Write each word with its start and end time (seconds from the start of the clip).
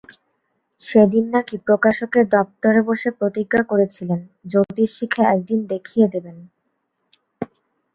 সে 0.81 1.01
দিন 1.07 1.25
নাকি 1.33 1.55
প্রকাশকের 1.67 2.25
দপ্তরে 2.27 2.81
বসে 2.81 3.09
প্রতিজ্ঞা 3.11 3.61
করেছিলেন, 3.63 4.19
জ্যোতিষ 4.47 4.89
শিখে 4.97 5.23
এক 5.33 5.39
দিন 5.45 5.59
দেখিয়ে 5.73 6.07
দেবেন। 6.07 6.37